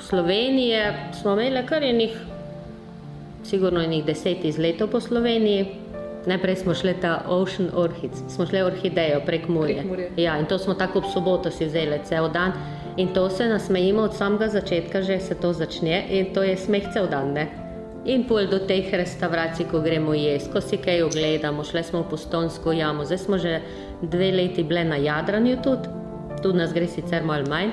[0.00, 2.14] Slovenije smo imeli kar enih,
[3.44, 5.79] sigurno enih deset izletov po Sloveniji.
[6.26, 9.84] Najprej smo šli ta Ocean Orchids, smo šli orhidejo prek Murje.
[10.16, 12.52] Ja, in to smo tako ob soboto si vzeli cel dan.
[12.96, 16.92] In to se nasmejimo od samega začetka, že se to začne in to je smeh
[16.92, 17.32] cel dan.
[17.32, 17.48] Ne?
[18.04, 22.10] In pol do teh restavracij, ko gremo jesti, ko si kaj ogledamo, šli smo v
[22.10, 23.60] postonsko jamo, zdaj smo že
[24.02, 25.88] dve leti bile na Jadranju tudi,
[26.42, 27.72] tudi nas gre sicer malo manj,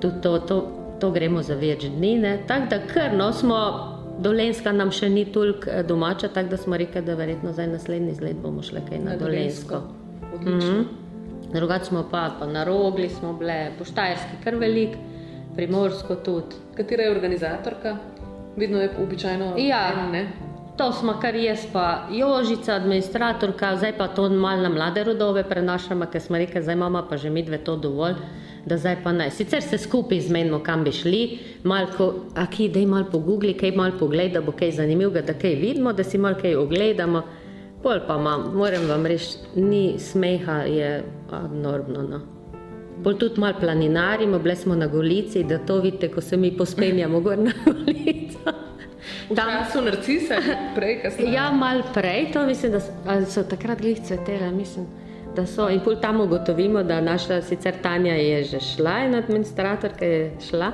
[0.00, 0.60] tudi to, to,
[1.00, 5.70] to gremo za več dni, tako da kar no smo Dolenska nam še ni toliko
[5.70, 9.10] eh, domača, tako da smo rekli, da verjetno za naslednji izlet bomo šli kaj na,
[9.10, 9.82] na Dolensko.
[10.40, 10.84] Mm -hmm.
[11.52, 14.96] Drugače smo pa, pa na rogli, smo bile poštajerski, kar velik,
[15.56, 16.56] primorsko tudi.
[16.74, 17.96] Katera je organizatorka?
[18.56, 19.54] Vidno je običajno.
[19.58, 20.26] Ja, en,
[20.76, 26.06] to smo kar jaz, pa Jožica, administratorka, zdaj pa to malo na mlade rodove prenašamo,
[26.06, 28.14] ker smo rekli, zdaj imamo pa že medve to dovolj
[28.66, 29.30] da zdaj pa ne.
[29.30, 33.54] Sicer se skupaj zmenimo, kam bi šli, malo, a ki da je malo po Google,
[33.54, 37.22] kaj malo pogled, da bo kaj zanimivega, da kaj vidimo, da si malo kaj ogledamo.
[37.82, 42.02] Pol pa imam, moram vam reči, ni smeha, je abnormno.
[42.02, 42.20] No.
[43.04, 47.20] Pol tudi malo planinarimo, bili smo na Golici, da to vidite, ko se mi pospenjamo
[47.20, 48.56] gor na Golico.
[49.34, 50.36] Tam so narcise,
[50.74, 51.32] prej, kasneje.
[51.32, 54.86] Ja, malo prej, to mislim, da so takrat glih cvetele, mislim
[55.36, 55.68] da so.
[55.68, 60.72] In pol tam ugotovimo, da naša sicer Tanja je že šla in administratorka je šla.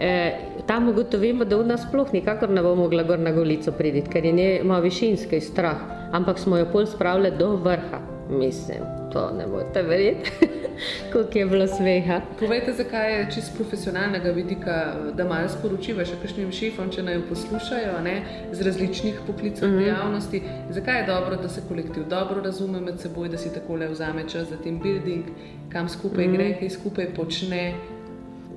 [0.00, 0.32] E,
[0.66, 4.24] tam ugotovimo, da v nas sploh nikakor ne bo mogla gor na golico priditi, ker
[4.24, 5.76] je njema višinski strah,
[6.12, 8.19] ampak smo jo pol spravili do vrha.
[8.30, 8.78] Mislim,
[9.12, 10.30] to ne morete verjeti,
[11.12, 12.20] koliko je bilo smeha.
[12.38, 17.24] Povejte, zakaj je čisto profesionalnega vidika, da malo sporočiva še kakšnim šefom, če naj jo
[17.28, 18.14] poslušajo ne,
[18.52, 19.84] z različnih poklicov mm -hmm.
[19.84, 20.42] dejavnosti.
[20.70, 24.28] Zakaj je dobro, da se kolektiv dobro razume med seboj, da si tako le vzame
[24.28, 25.24] čas za team building,
[25.72, 26.36] kam skupaj mm -hmm.
[26.36, 27.74] gre, kaj skupaj počne.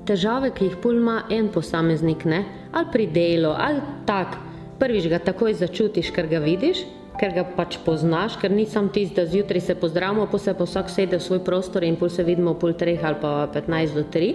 [0.05, 2.45] Težave, ki jih pol ima en posameznik, ne?
[2.71, 4.27] ali pri delu, ali tak,
[4.79, 6.77] prvič ga takoj začutiš, ker ga vidiš
[7.19, 10.89] ker ga pač poznaš, ker nisem tisti, da zjutraj se pozdravimo, pa se pa vsak
[10.89, 14.33] sede v svoj prostor in pol se vidimo pol treh ali pa 15 do 3.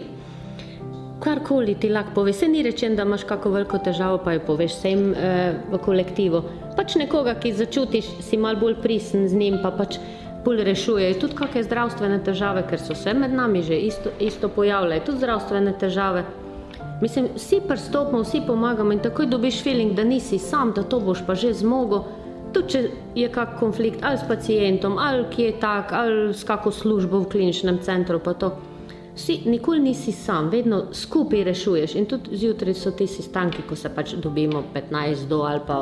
[1.18, 2.36] karkoli ti lahko poveš.
[2.36, 6.42] Se ni rečen, da imaš kako veliko težavo, pa jo poveš vsem eh, v kolektivu.
[6.76, 9.98] Pač nekoga, ki začutiš, si mal bolj prisen z njim, pa pač
[10.44, 11.16] bolj rešuje.
[11.18, 15.74] Tudi kakšne zdravstvene težave, ker so se med nami že isto, isto pojavljale, tudi zdravstvene
[15.80, 16.24] težave.
[17.02, 21.26] Mislim, vsi prstopimo, vsi pomagamo in takoj dobiš feeling, da nisi sam, da to boš
[21.26, 22.06] pa že zmogel.
[22.52, 22.80] Tudi če
[23.18, 27.30] je kak konflikt ali s pacijentom, ali ki je tak, ali s kako službo v
[27.34, 28.56] kliničnem centru, pa to.
[29.18, 31.94] Vsi, nikoli nisi sam, vedno skupaj rešuješ.
[31.98, 35.78] In tudi zjutraj so ti sestanki, ko se pač dobimo 15 do ali pa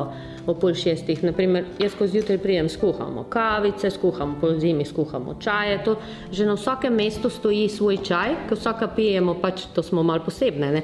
[0.46, 1.20] o pol šestih.
[1.24, 5.83] Naprimer, jaz ko zjutraj prijem, skuhamo kavice, skuhamo po zimi, skuhamo čaje.
[5.85, 5.98] To,
[6.33, 10.83] že na vsakem mestu stoji svoj čaj, ko vsaka pijemo, pač to smo mal posebne.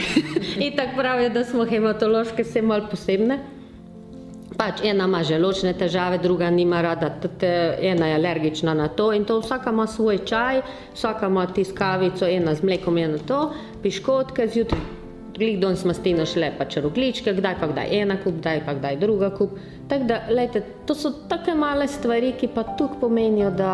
[0.64, 3.59] In tako pravijo, da smo hematološke, vse mal posebne.
[4.60, 7.48] Pač ena ima želočne težave, druga nima rada, tete,
[7.80, 10.60] ena je alergična na to in to vsaka ima svoj čaj,
[10.92, 13.38] vsaka ima tiskavico, ena z mlekom, ena to,
[13.82, 14.82] piškotke zjutraj.
[15.38, 19.00] Glih don smo stino šle pa čarogličke, kdaj pa kdaj ena kup, kdaj pa kdaj
[19.00, 19.56] druga kup.
[19.88, 23.72] Tako da, lejte, to so take male stvari, ki pa tukaj pomenijo, da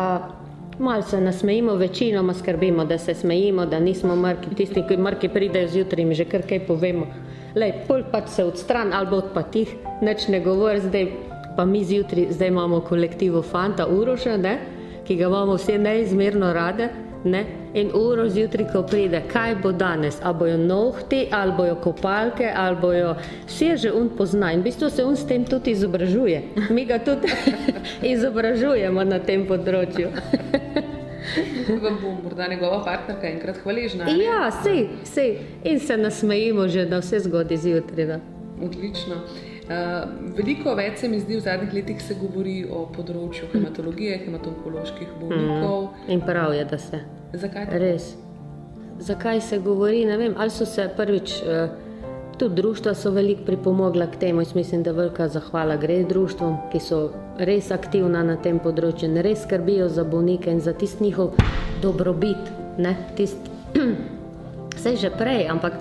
[0.79, 5.67] malo se nasmejimo, večinoma skrbimo, da se smejimo, da nismo mrki, tisti, ki mrki pridejo
[5.67, 7.11] zjutraj in že kar kaj povemo
[7.55, 11.07] le, pol pač se odstran ali pa pa tih, neč ne govori, zdaj
[11.57, 14.57] pa mi zjutraj, zdaj imamo kolektivo Fanta Uroša, ne,
[15.07, 16.89] ki ga imamo vse neizmerno rade.
[17.23, 17.41] Ne?
[17.73, 22.77] In uro zjutraj, ko pride, kaj bo danes, ali bojo nohti, ali bojo kopalke, ali
[22.81, 23.15] bojo
[23.47, 24.51] vse že un pozna.
[24.53, 26.43] In v bistvu se un s tem tudi izobražuje.
[26.69, 27.27] Mi ga tudi
[28.13, 30.13] izobražujemo na tem področju.
[31.83, 34.09] vam bo morda njegova partnerka enkrat hvaležna.
[34.09, 35.37] Ja, sej, sej.
[35.63, 38.19] In se nasmejimo že na vse zgodbe zjutraj.
[38.63, 39.15] Odlično.
[39.67, 39.73] Uh,
[40.37, 45.89] veliko več se mi zdi v zadnjih letih se govori o področju hematologije, hematoloških bolnikov.
[45.89, 46.11] Mm.
[46.15, 47.01] In prav je, da se.
[47.33, 47.67] Zakaj?
[47.75, 48.13] Res.
[49.03, 50.05] Zakaj se govori?
[50.07, 51.41] Ne vem, ali so se prvič.
[51.43, 51.86] Uh,
[52.37, 54.41] Tudi društva so veliko pripomogla k temu.
[54.41, 59.41] Jaz mislim, da velika zahvala gre društvom, ki so res aktivna na tem področju res
[59.47, 61.33] skrbijo za bolnike in za tisti njihov
[61.81, 62.51] dobrobit.
[63.17, 63.49] Tist,
[64.75, 65.79] vse že prej, ampak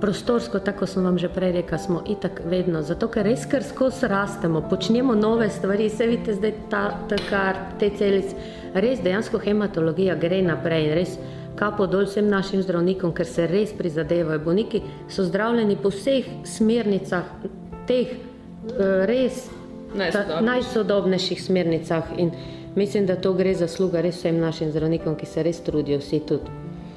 [0.00, 2.82] prostorsko, tako sem vam že prej rekel, smo itak vedno.
[2.86, 7.58] Zato, ker res kar skozi rastemo, počnemo nove stvari, se vidite zdaj ta, ta kar,
[7.80, 8.36] te celice.
[8.74, 11.18] Res dejansko hematologija gre naprej in res
[11.56, 14.42] kapo dol vsem našim zdravnikom, ker se res prizadevajo.
[14.44, 17.24] Bolniki so zdravljeni po vseh smernicah,
[17.88, 19.46] teh eh, res
[20.40, 22.12] najsodobnejših smernicah.
[22.18, 22.30] In
[22.76, 26.20] mislim, da to gre za sluga res vsem našim zdravnikom, ki se res trudijo, vsi
[26.28, 26.52] tudi.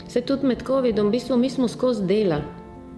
[0.09, 2.43] Se tudi med COVID-om, v bistvu mi smo skozi delali,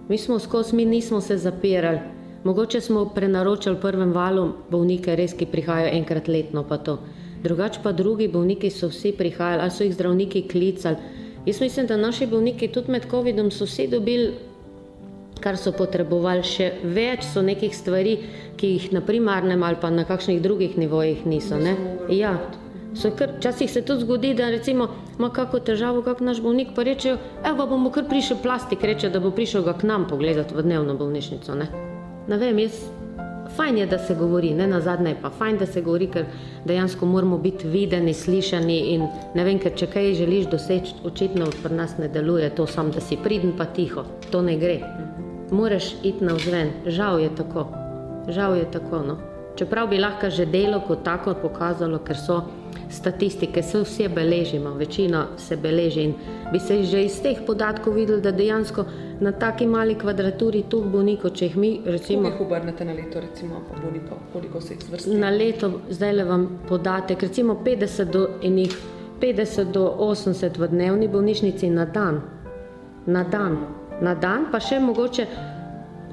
[0.08, 2.00] mi smo skozi, mi nismo se zapirali.
[2.44, 6.98] Mogoče smo prenaročali prvem valu bolnike, res, ki prihajajo enkrat letno, pa to.
[7.42, 10.96] Drugače pa drugi bolniki so vsi prihajali, ali so jih zdravniki klicali.
[11.46, 14.32] Jaz mislim, da naši bolniki tudi med COVID-om so vsi dobili,
[15.42, 18.16] kar so potrebovali, še več so nekih stvari,
[18.56, 21.58] ki jih na primarnem ali pa na kakšnih drugih nivojih niso.
[21.58, 21.74] Ne?
[22.14, 22.36] Ja.
[22.92, 24.86] Včasih se tudi zgodi, da recimo,
[25.18, 27.16] ima kako težavo, kak naš bolnik, pa rečejo,
[27.48, 30.94] evo bomo kar prišel plastik, reče, da bo prišel ga k nam pogledati v dnevno
[31.00, 31.56] bolnišnico.
[31.56, 31.70] Ne,
[32.28, 32.84] ne vem, jaz
[33.56, 36.24] fajn je, da se govori, ne na zadnje je pa fajn, da se govori, ker
[36.64, 41.74] dejansko moramo biti videni, slišani in ne vem, ker če kaj želiš doseči, očitno pri
[41.74, 44.80] nas ne deluje to sam, da si pridn pa tiho, to ne gre.
[45.50, 47.66] Moraš iti na vzven, žal je tako,
[48.28, 49.18] žal je tako, no.
[49.56, 52.40] Čeprav bi lahko že delo kot tako pokazalo, ker so
[52.92, 56.14] statistike, se vse beležimo, večina se beleži in
[56.52, 58.84] bi se že iz teh podatkov videli, da dejansko
[59.20, 62.22] na taki mali kvadraturi tu bolnikov, če jih mi recimo...
[62.22, 65.14] Koliko jih obrnete na leto, recimo, pa bolnikov, koliko se jih zvrsti?
[65.18, 68.76] Na leto, zdaj le vam podatek, recimo 50 do enih,
[69.20, 72.20] 50 do 80 v dnevni bolnišnici na dan.
[73.06, 73.58] Na dan.
[74.02, 75.26] Na dan, pa še mogoče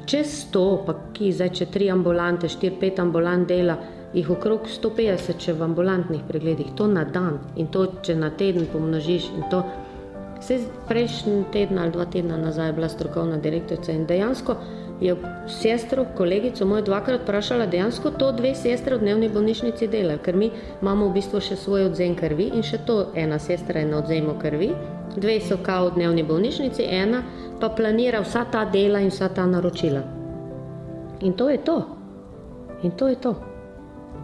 [0.10, 3.78] čez 100, pa ki zdaj, če tri ambulante, 4-5 ambulant dela,
[4.14, 8.68] jih okrog 150, če v ambulantnih pregledih, to na dan in to, če na teden
[8.74, 9.30] pomnožiš.
[10.40, 10.56] Vse
[10.88, 14.56] prejšnji teden ali dva tedna nazaj je bila strokovna direktorica in dejansko
[15.02, 15.16] je
[15.48, 20.50] sestro, kolegico mojo dvakrat vprašala, dejansko to dve sestre v dnevni bolnišnici delajo, ker mi
[20.82, 24.36] imamo v bistvu še svoj odzem krvi in še to ena sestra je na odzemu
[24.40, 24.72] krvi,
[25.16, 27.24] dve so kao v dnevni bolnišnici, ena
[27.60, 30.04] pa planira vsa ta dela in vsa ta naročila.
[31.22, 31.80] In to je to.
[32.84, 33.49] In to je to.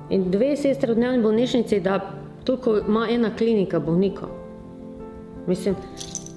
[0.10, 2.00] In dve sestre v dnevni bolnišnici, da
[2.46, 4.30] toliko ima ena klinika bolnikov.
[5.48, 5.76] Mislim,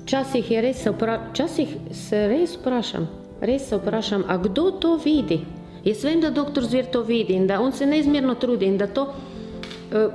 [0.04, 0.92] včasih je res se,
[1.32, 3.08] včasih se res vprašam,
[3.40, 5.42] res se vprašam, a kdo to vidi?
[5.84, 8.86] Jaz vem, da doktor Zver to vidi in da on se neizmerno trudi in da
[8.86, 10.12] to uh,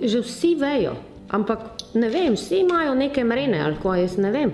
[0.00, 0.94] že vsi vejo,
[1.28, 1.58] ampak
[1.94, 4.52] ne vem, vsi imajo neke mrene ali kaj, jaz ne vem.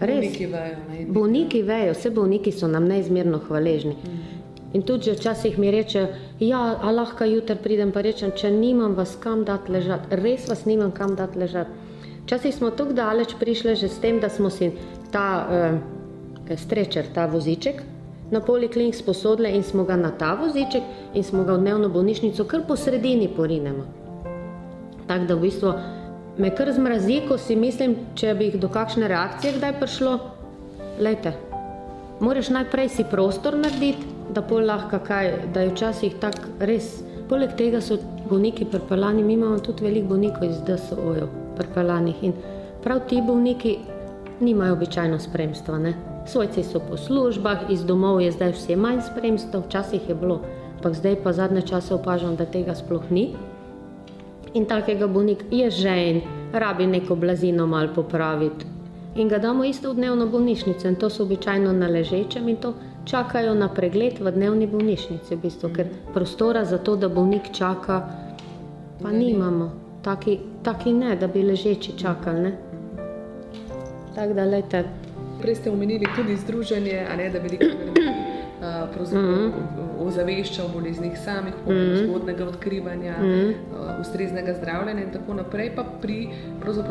[0.00, 0.18] Res.
[0.18, 0.76] Bolniki vejo.
[0.90, 1.06] Ne?
[1.06, 3.94] Bolniki vejo, vse bolniki so nam neizmerno hvaležni.
[4.74, 6.06] In tudi včasih mi reče,
[6.42, 10.64] ja, a lahko jutri pridem, pa rečem, če nimam vas kam dati ležati, res vas
[10.66, 11.70] nimam kam dati ležati.
[12.24, 14.72] Včasih smo tako daleč prišli že s tem, da smo si
[15.12, 17.82] ta uh, strečer, ta voziček
[18.30, 20.82] na poliklinik sposodili in smo ga na ta voziček
[21.14, 23.84] in smo ga v dnevno bolnišnico kar po sredini porinemo.
[25.06, 25.72] Tako da v bistvu
[26.38, 30.18] me kar zmrazi, ko si mislim, če bi jih do kakšne reakcije kdaj prišlo,
[30.98, 31.34] lejte,
[32.20, 37.02] moraš najprej si prostor narediti, da pol lahko kaj, da je včasih tako res.
[37.28, 37.96] Poleg tega so
[38.28, 42.34] bolniki pripeljani, mi imamo tudi veliko bolnikov iz DSO-jev pripeljanih in
[42.82, 43.78] prav ti bolniki
[44.40, 45.78] nimajo običajno spremstva.
[45.78, 45.94] Ne?
[46.26, 50.40] Svojci so po službah, iz domov je zdaj vse manj spremstva, včasih je bilo,
[50.76, 53.34] ampak zdaj pa zadnje čase opažam, da tega sploh ni.
[54.54, 56.20] In takega bolnika je žen,
[56.52, 58.66] rabi neko blazino malo popraviti.
[59.16, 62.74] In ga damo isto v dnevno bolnišnico, in to so običajno na ležečem, in to
[63.04, 68.00] čakajo na pregled v dnevni bolnišnici, v bistvu, ker prostora za to, da bolnik čaka,
[69.02, 69.70] pa nimamo.
[70.04, 72.40] Taki, taki ne, da bi ležeči čakali.
[72.40, 72.52] Ne?
[74.14, 74.84] Tako da, lejte,
[75.44, 78.00] Prej ste omenili tudi združenje, a ne da veliko ljudi
[79.12, 79.83] Mhm.
[80.04, 83.48] Ozavešča o boleznih samih, pomenu zgodnega odkrivanja, Mhm.
[83.48, 86.28] uh, ustreznega zdravljenja in tako naprej, pa pri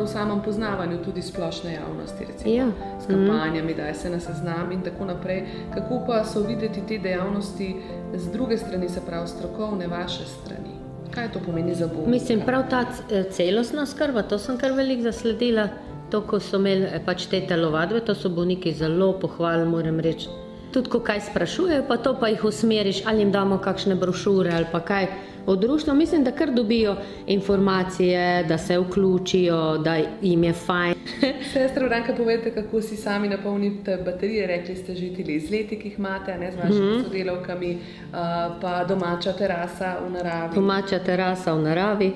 [0.06, 2.66] samem poznavanju tudi splošne javnosti, recimo Ja.
[3.00, 5.42] s kampanjami, da se na seznam in tako naprej.
[5.74, 7.76] Kako pa so videti te dejavnosti
[8.14, 10.74] z druge strani, se pravi strokovne, vaše strani?
[11.10, 12.10] Kaj to pomeni za bolnika?
[12.10, 15.68] Mislim, prav ta eh, celostna skrba, to sem kar veliko zasledila.
[16.10, 20.28] To, ko so imeli eh, pač te telovadbe, to so bolniki zelo pohvalili, moram reči.
[20.74, 24.66] Tudi, ko kaj sprašujejo, pa to pa jih usmeriš, ali jim damo kakšne brošure ali
[24.72, 25.06] pa kaj.
[25.46, 30.94] Od društva mislim, da kar dobijo informacije, da se vključijo, da jim je fajn.
[31.52, 34.46] Sestra Branka, povejte, kako si sami napolnite baterije.
[34.46, 37.04] Rekli ste že ti izleti, ki jih imate, ne z vašimi mm -hmm.
[37.04, 38.18] sodelavkami, uh,
[38.60, 40.54] pa domača terasa v naravi.
[40.54, 42.12] Domača terasa v naravi.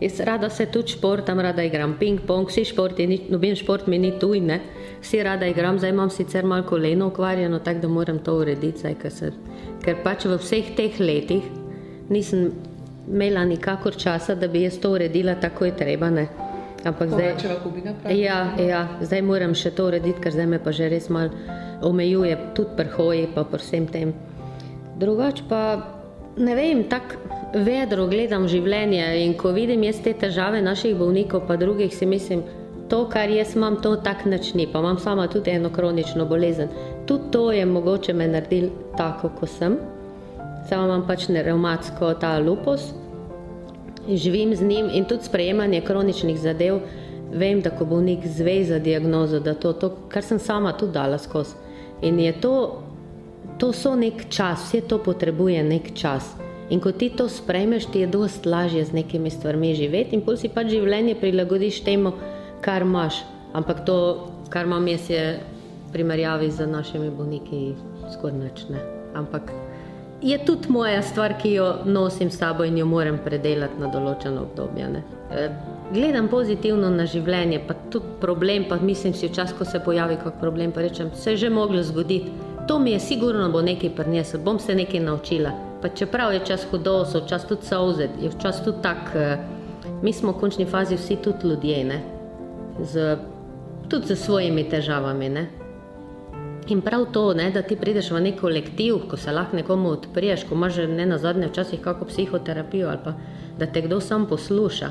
[0.00, 4.40] Jaz rada se tudi športam, rada igram ping-pong, vsi športi, noben šport mi ni tuj,
[4.40, 4.60] ne.
[5.02, 8.94] Vsi rada igram, zdaj imam sicer malo koleno okvarjeno, tako da moram to urediti, zdaj,
[9.02, 9.32] ker, se,
[9.82, 11.48] ker pač v vseh teh letih
[12.08, 12.52] nisem
[13.08, 16.28] imela nikakor časa, da bi jaz to uredila tako je treba, ne.
[16.84, 17.34] Ampak zdaj,
[18.18, 21.30] ja, ja, zdaj moram še to urediti, ker zdaj me pa že res malo
[21.82, 24.14] omejuje, tudi prhoji pa pri vsem tem.
[24.98, 25.62] Drugač pa
[26.36, 27.18] ne vem, tako
[27.54, 32.42] vedro gledam življenje in ko vidim jaz te težave naših bolnikov, pa drugih, si mislim,
[32.92, 34.66] to, kar jaz imam, to tak nič ni.
[34.68, 36.68] Pa imam sama tudi eno kronično bolezen.
[37.08, 39.78] Tudi to je mogoče me naredil tako, kot sem.
[40.68, 42.92] Sama imam pač reumatsko ta lupus,
[44.08, 46.82] živim z njim in tudi sprejemanje kroničnih zadev.
[47.32, 51.18] Vem, da ko bolnik zve za diagnozo, da to, to kar sem sama tudi dala
[51.18, 51.56] skozi.
[52.02, 52.82] In je to,
[53.58, 56.34] to so nek čas, vse to potrebuje nek čas.
[56.68, 60.36] In ko ti to sprejmeš, ti je dosti lažje z nekimi stvarmi živeti in pol
[60.36, 62.12] si pač življenje prilagodiš temu,
[62.62, 63.24] kar imaš.
[63.52, 65.40] Ampak to, kar imam jaz, je
[65.88, 67.74] v primerjavi z našimi bolniki
[68.12, 68.64] skoraj nič.
[68.70, 68.80] Ne.
[69.14, 69.52] Ampak
[70.22, 74.46] je tudi moja stvar, ki jo nosim s sabo in jo moram predelati na določeno
[74.46, 74.88] obdobje.
[74.88, 75.02] Ne.
[75.30, 75.48] E,
[75.92, 80.38] Gledam pozitivno na življenje, pa tudi problem, pa mislim si včasih, ko se pojavi kak
[80.40, 82.32] problem, pa rečem, se je že moglo zgoditi.
[82.70, 85.50] To mi je sigurno bo nekaj prineslo, bom se nekaj naučila.
[85.82, 89.36] Pa čeprav je čas hudo, so včasih tudi solze, je včasih tudi tak, eh,
[90.02, 92.11] mi smo v končni fazi vsi tudi ljudje, ne?
[92.80, 93.18] Z,
[93.88, 95.28] tudi z svojimi težavami.
[95.28, 95.46] Ne?
[96.68, 100.44] In prav to, ne, da ti prideš v nek kolektiv, ko se lahko nekomu odpriješ,
[100.48, 103.12] ko imaš ne na zadnje včasih kako psihoterapijo ali pa
[103.58, 104.90] da te kdo sam posluša.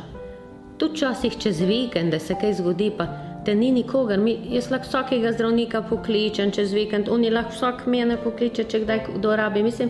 [0.78, 3.08] Tudi včasih čez vikende se kaj zgodi, pa
[3.46, 4.20] te ni nikogar.
[4.20, 9.04] Mi, jaz lahko vsakega zdravnika pokličem čez vikend, oni lahko vsak mene pokliče, če kdaj
[9.16, 9.64] kdo rabi.
[9.64, 9.90] Mislim,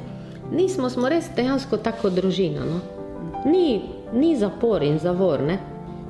[0.51, 2.65] nismo smo res dejansko tako družina.
[2.65, 2.79] No?
[3.45, 3.81] Ni,
[4.13, 5.41] ni zapor in zavor.
[5.41, 5.57] Ne?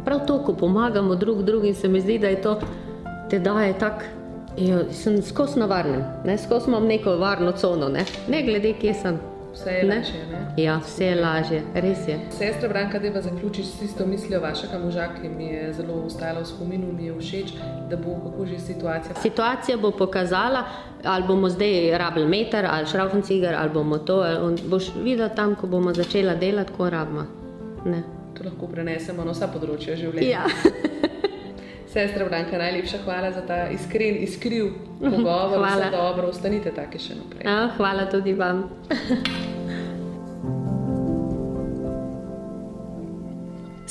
[0.05, 2.59] Prav to, ko pomagamo drug drugim, se mi zdi, da je to
[3.29, 4.05] te daje tak.
[4.57, 6.37] Jo, sem skozi na varnem, ne?
[6.37, 9.19] skozi imam neko varno cono, ne, ne glede, kje sem.
[9.53, 9.95] Vse je Ne?
[9.95, 10.25] lažje.
[10.31, 10.63] Ne?
[10.63, 12.19] Ja, vse je lažje, res je.
[12.29, 16.39] Sestra Branka, da pa zaključiš s tisto mislijo vašega moža, ki mi je zelo ostala
[16.39, 17.53] v spominu, mi je všeč,
[17.89, 19.15] da bo kako že situacija.
[19.15, 20.63] Situacija bo pokazala,
[21.03, 24.15] ali bomo zdaj rabili meter ali šraufenciger, ali bomo to.
[24.15, 27.25] Ali on, boš videl tam, ko bomo začela delati, ko rabimo.
[27.85, 28.03] Ne.
[28.37, 30.43] To lahko prenesemo na vsa področja življenja.
[30.43, 30.45] Ja.
[31.91, 35.57] Sestra Branka, najlepša hvala za ta iskren, iskriv pogovor.
[35.57, 35.89] Hvala.
[35.89, 37.43] Vse dobro, ostanite take še naprej.
[37.43, 38.69] Ja, hvala tudi vam.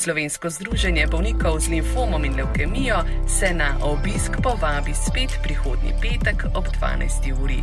[0.00, 6.64] Slovensko združenje bolnikov z limfomom in leukemijo se na obisk povabi spet prihodnji petek ob
[6.80, 7.36] 12.
[7.44, 7.60] uri.